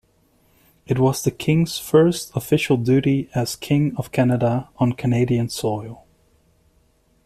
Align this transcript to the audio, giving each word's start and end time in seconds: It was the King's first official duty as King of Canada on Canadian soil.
It 0.87 0.97
was 0.97 1.21
the 1.21 1.29
King's 1.29 1.77
first 1.77 2.35
official 2.35 2.75
duty 2.75 3.29
as 3.35 3.55
King 3.55 3.95
of 3.97 4.11
Canada 4.11 4.67
on 4.79 4.93
Canadian 4.93 5.47
soil. 5.47 6.07